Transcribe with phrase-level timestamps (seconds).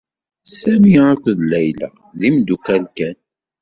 [0.57, 1.87] Sami akked Layla
[2.19, 3.15] d imeddukal kan.